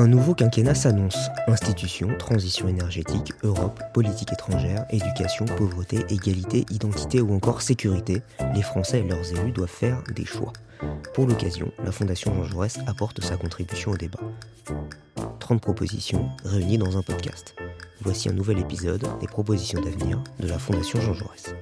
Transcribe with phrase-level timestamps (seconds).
[0.00, 1.28] Un nouveau quinquennat s'annonce.
[1.46, 8.22] Institutions, transition énergétique, Europe, politique étrangère, éducation, pauvreté, égalité, identité ou encore sécurité,
[8.54, 10.54] les Français et leurs élus doivent faire des choix.
[11.12, 14.20] Pour l'occasion, la Fondation Jean Jaurès apporte sa contribution au débat.
[15.38, 17.54] 30 propositions réunies dans un podcast.
[18.00, 21.54] Voici un nouvel épisode des propositions d'avenir de la Fondation Jean Jaurès.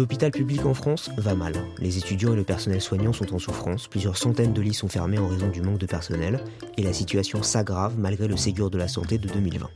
[0.00, 1.52] L'hôpital public en France va mal.
[1.78, 5.18] Les étudiants et le personnel soignant sont en souffrance, plusieurs centaines de lits sont fermés
[5.18, 6.42] en raison du manque de personnel,
[6.78, 9.68] et la situation s'aggrave malgré le Ségur de la Santé de 2020.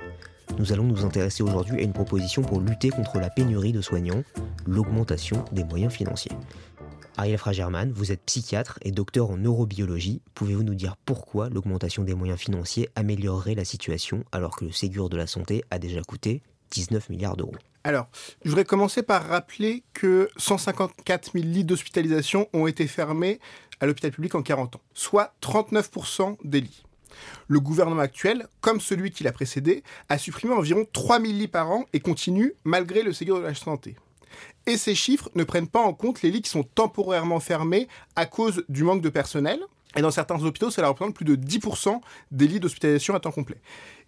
[0.59, 4.23] Nous allons nous intéresser aujourd'hui à une proposition pour lutter contre la pénurie de soignants,
[4.67, 6.33] l'augmentation des moyens financiers.
[7.19, 10.23] Ariel Fragerman, vous êtes psychiatre et docteur en neurobiologie.
[10.33, 15.11] Pouvez-vous nous dire pourquoi l'augmentation des moyens financiers améliorerait la situation alors que le Ségur
[15.11, 16.41] de la Santé a déjà coûté
[16.75, 17.55] 19 milliards d'euros
[17.87, 18.09] alors,
[18.43, 23.41] je voudrais commencer par rappeler que 154 000 lits d'hospitalisation ont été fermés
[23.79, 26.83] à l'hôpital public en 40 ans, soit 39% des lits.
[27.47, 31.71] Le gouvernement actuel, comme celui qui l'a précédé, a supprimé environ 3 000 lits par
[31.71, 33.97] an et continue malgré le Ségur de la santé.
[34.65, 37.87] Et ces chiffres ne prennent pas en compte les lits qui sont temporairement fermés
[38.17, 39.61] à cause du manque de personnel.
[39.97, 42.01] Et dans certains hôpitaux, cela représente plus de 10%
[42.31, 43.61] des lits d'hospitalisation à temps complet.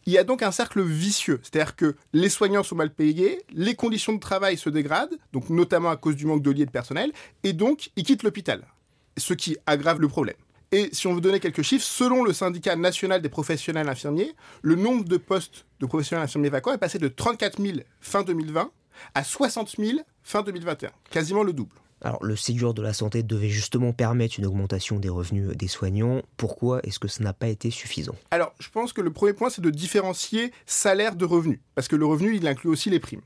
[0.07, 3.75] Il y a donc un cercle vicieux, c'est-à-dire que les soignants sont mal payés, les
[3.75, 6.71] conditions de travail se dégradent, donc notamment à cause du manque de lits et de
[6.71, 7.13] personnel,
[7.43, 8.63] et donc ils quittent l'hôpital,
[9.17, 10.37] ce qui aggrave le problème.
[10.73, 14.75] Et si on veut donner quelques chiffres, selon le syndicat national des professionnels infirmiers, le
[14.75, 18.71] nombre de postes de professionnels infirmiers vacants est passé de 34 000 fin 2020
[19.15, 21.75] à 60 000 fin 2021, quasiment le double.
[22.03, 26.23] Alors, le Ségur de la santé devait justement permettre une augmentation des revenus des soignants.
[26.37, 28.15] Pourquoi est-ce que ça n'a pas été suffisant?
[28.31, 31.97] Alors, je pense que le premier point, c'est de différencier salaire de revenu, parce que
[31.97, 33.23] le revenu, il inclut aussi les primes.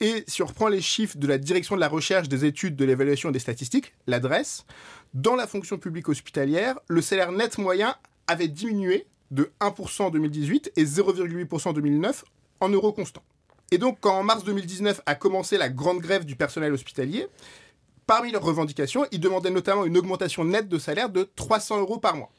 [0.00, 2.84] Et si on reprend les chiffres de la direction de la recherche, des études, de
[2.84, 4.64] l'évaluation et des statistiques, l'adresse,
[5.12, 7.96] dans la fonction publique hospitalière, le salaire net moyen
[8.28, 12.24] avait diminué de 1% en 2018 et 0,8% en 2009
[12.60, 13.24] en euros constants.
[13.72, 17.26] Et donc, quand en mars 2019 a commencé la grande grève du personnel hospitalier,
[18.08, 22.16] Parmi leurs revendications, ils demandaient notamment une augmentation nette de salaire de 300 euros par
[22.16, 22.30] mois.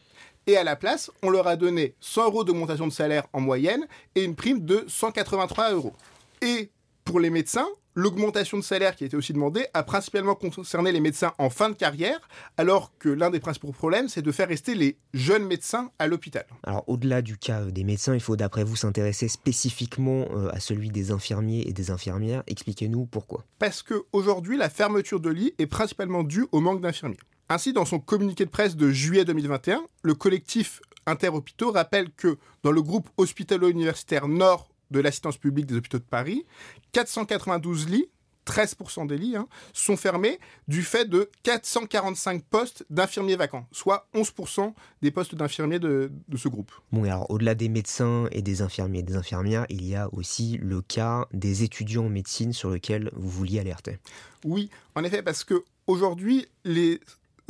[0.47, 3.85] Et à la place, on leur a donné 100 euros d'augmentation de salaire en moyenne
[4.15, 5.93] et une prime de 183 euros.
[6.41, 6.71] Et
[7.05, 7.67] pour les médecins,
[8.01, 11.67] L'augmentation de salaire qui a été aussi demandée a principalement concerné les médecins en fin
[11.69, 15.91] de carrière, alors que l'un des principaux problèmes, c'est de faire rester les jeunes médecins
[15.99, 16.45] à l'hôpital.
[16.63, 20.91] Alors au-delà du cas des médecins, il faut d'après vous s'intéresser spécifiquement euh, à celui
[20.91, 22.41] des infirmiers et des infirmières.
[22.47, 23.43] Expliquez-nous pourquoi.
[23.59, 27.19] Parce qu'aujourd'hui, la fermeture de lits est principalement due au manque d'infirmiers.
[27.49, 32.71] Ainsi, dans son communiqué de presse de juillet 2021, le collectif Interhôpitaux rappelle que dans
[32.71, 36.45] le groupe hospitalo-universitaire Nord de l'assistance publique des hôpitaux de Paris,
[36.91, 38.09] 492 lits
[38.49, 44.73] 13% des lits hein, sont fermés du fait de 445 postes d'infirmiers vacants, soit 11%
[45.01, 46.71] des postes d'infirmiers de, de, ce groupe.
[46.91, 50.57] Bon, alors au-delà des médecins et des infirmiers et des infirmières, il y a aussi
[50.61, 53.99] le cas des étudiants en médecine sur lequel vous vouliez alerter.
[54.43, 56.99] Oui, en effet, parce que aujourd'hui, les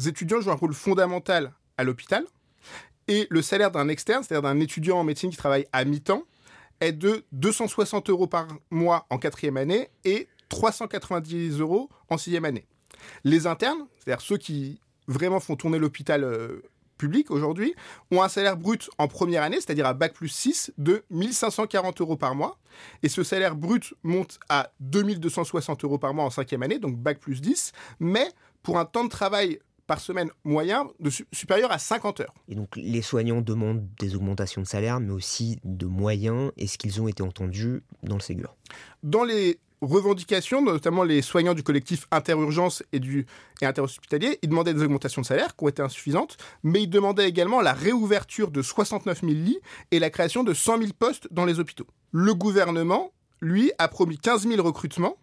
[0.06, 2.26] étudiants jouent un rôle fondamental à l'hôpital
[3.08, 6.24] et le salaire d'un externe, c'est-à-dire d'un étudiant en médecine qui travaille à mi-temps,
[6.82, 12.68] est de 260 euros par mois en quatrième année et 390 euros en sixième année.
[13.24, 16.62] Les internes, c'est-à-dire ceux qui vraiment font tourner l'hôpital euh,
[17.00, 17.74] public aujourd'hui,
[18.12, 22.18] ont un salaire brut en première année, c'est-à-dire à bac plus 6, de 1540 euros
[22.18, 22.60] par mois.
[23.02, 27.20] Et ce salaire brut monte à 2260 euros par mois en cinquième année, donc bac
[27.20, 27.72] plus 10.
[28.00, 28.28] Mais
[28.62, 32.34] pour un temps de travail par semaine moyen de supérieur à 50 heures.
[32.48, 36.52] Et donc les soignants demandent des augmentations de salaire, mais aussi de moyens.
[36.58, 38.56] Est-ce qu'ils ont été entendus dans le Ségur?
[39.02, 43.26] Dans les revendications, notamment les soignants du collectif interurgence et du
[43.62, 47.28] et interhospitalier, ils demandaient des augmentations de salaire qui ont été insuffisantes, mais ils demandaient
[47.28, 51.46] également la réouverture de 69 000 lits et la création de 100 000 postes dans
[51.46, 51.88] les hôpitaux.
[52.12, 53.12] Le gouvernement,
[53.42, 55.18] lui, a promis 15 000 recrutements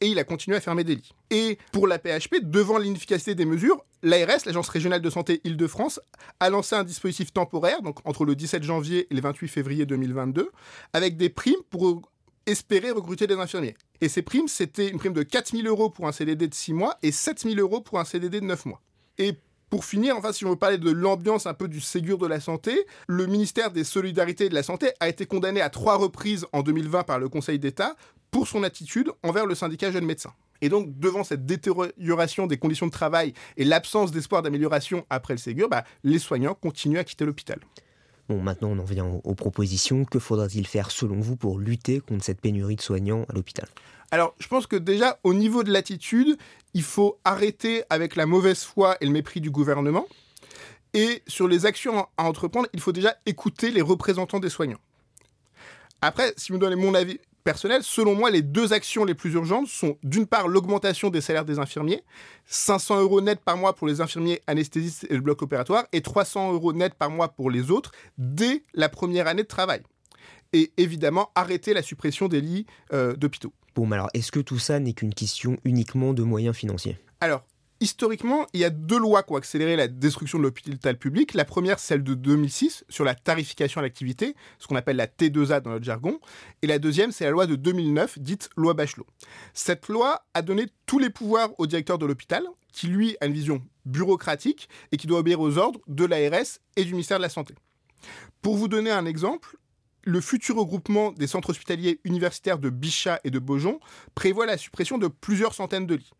[0.00, 1.12] et il a continué à fermer des lits.
[1.30, 6.00] Et pour la PHP, devant l'inefficacité des mesures, l'ARS, l'Agence régionale de santé Île-de-France,
[6.40, 10.50] a lancé un dispositif temporaire, donc entre le 17 janvier et le 28 février 2022,
[10.92, 12.02] avec des primes pour
[12.46, 13.76] espérer recruter des infirmiers.
[14.00, 16.72] Et ces primes, c'était une prime de 4 000 euros pour un CDD de 6
[16.72, 18.80] mois et 7 000 euros pour un CDD de 9 mois.
[19.18, 19.34] Et
[19.70, 22.40] pour finir, enfin, si on veut parler de l'ambiance un peu du Ségur de la
[22.40, 26.46] santé, le ministère des Solidarités et de la Santé a été condamné à trois reprises
[26.52, 27.94] en 2020 par le Conseil d'État
[28.30, 30.34] pour son attitude envers le syndicat Jeunes Médecins.
[30.60, 35.38] Et donc, devant cette détérioration des conditions de travail et l'absence d'espoir d'amélioration après le
[35.38, 37.60] Ségur, bah, les soignants continuent à quitter l'hôpital.
[38.28, 40.04] Bon, maintenant on en vient aux propositions.
[40.04, 43.68] Que faudra-t-il faire selon vous pour lutter contre cette pénurie de soignants à l'hôpital?
[44.10, 46.36] Alors, je pense que déjà, au niveau de l'attitude,
[46.74, 50.06] il faut arrêter avec la mauvaise foi et le mépris du gouvernement.
[50.94, 54.80] Et sur les actions à entreprendre, il faut déjà écouter les représentants des soignants.
[56.00, 59.32] Après, si vous me donnez mon avis personnel, selon moi, les deux actions les plus
[59.32, 62.04] urgentes sont d'une part l'augmentation des salaires des infirmiers,
[62.44, 66.52] 500 euros net par mois pour les infirmiers anesthésistes et le bloc opératoire, et 300
[66.52, 69.80] euros net par mois pour les autres dès la première année de travail.
[70.52, 73.54] Et évidemment, arrêter la suppression des lits euh, d'hôpitaux.
[73.74, 76.98] Bon, alors, est-ce que tout ça n'est qu'une question uniquement de moyens financiers?
[77.22, 77.44] Alors,
[77.80, 81.34] historiquement, il y a deux lois qui ont accéléré la destruction de l'hôpital public.
[81.34, 85.60] La première, celle de 2006, sur la tarification à l'activité, ce qu'on appelle la T2A
[85.60, 86.20] dans notre jargon.
[86.62, 89.06] Et la deuxième, c'est la loi de 2009, dite loi Bachelot.
[89.54, 93.32] Cette loi a donné tous les pouvoirs au directeur de l'hôpital, qui lui a une
[93.32, 97.28] vision bureaucratique et qui doit obéir aux ordres de l'ARS et du ministère de la
[97.28, 97.54] Santé.
[98.42, 99.56] Pour vous donner un exemple,
[100.04, 103.80] le futur regroupement des centres hospitaliers universitaires de Bichat et de Beaujon
[104.14, 106.12] prévoit la suppression de plusieurs centaines de lits.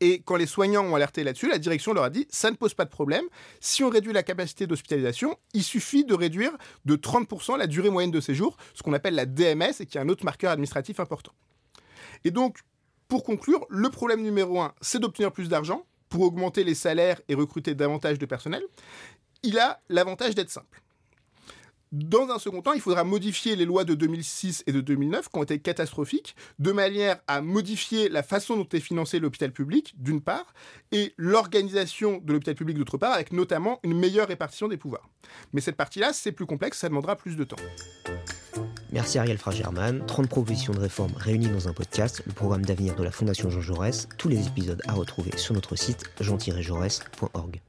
[0.00, 2.74] Et quand les soignants ont alerté là-dessus, la direction leur a dit ça ne pose
[2.74, 3.24] pas de problème.
[3.60, 6.52] Si on réduit la capacité d'hospitalisation, il suffit de réduire
[6.84, 10.00] de 30% la durée moyenne de séjour, ce qu'on appelle la DMS et qui est
[10.00, 11.32] un autre marqueur administratif important.
[12.24, 12.58] Et donc,
[13.08, 17.34] pour conclure, le problème numéro un, c'est d'obtenir plus d'argent pour augmenter les salaires et
[17.34, 18.62] recruter davantage de personnel.
[19.42, 20.83] Il a l'avantage d'être simple.
[21.94, 25.38] Dans un second temps, il faudra modifier les lois de 2006 et de 2009 qui
[25.38, 30.20] ont été catastrophiques, de manière à modifier la façon dont est financé l'hôpital public, d'une
[30.20, 30.54] part,
[30.90, 35.08] et l'organisation de l'hôpital public, d'autre part, avec notamment une meilleure répartition des pouvoirs.
[35.52, 37.62] Mais cette partie-là, c'est plus complexe, ça demandera plus de temps.
[38.90, 40.04] Merci Ariel Fragerman.
[40.04, 43.60] 30 propositions de réforme réunies dans un podcast, le programme d'avenir de la Fondation Jean
[43.60, 44.08] Jaurès.
[44.18, 47.60] Tous les épisodes à retrouver sur notre site jean-jaurès.org.